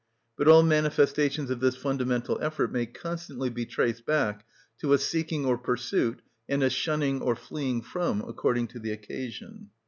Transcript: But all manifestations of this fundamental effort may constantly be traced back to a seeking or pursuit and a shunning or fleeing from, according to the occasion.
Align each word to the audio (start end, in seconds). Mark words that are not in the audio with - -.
But 0.35 0.47
all 0.47 0.63
manifestations 0.63 1.51
of 1.51 1.59
this 1.59 1.75
fundamental 1.75 2.39
effort 2.41 2.71
may 2.71 2.87
constantly 2.87 3.51
be 3.51 3.67
traced 3.67 4.03
back 4.03 4.43
to 4.79 4.93
a 4.93 4.97
seeking 4.97 5.45
or 5.45 5.59
pursuit 5.59 6.23
and 6.49 6.63
a 6.63 6.71
shunning 6.71 7.21
or 7.21 7.35
fleeing 7.35 7.83
from, 7.83 8.21
according 8.21 8.69
to 8.69 8.79
the 8.79 8.93
occasion. 8.93 9.69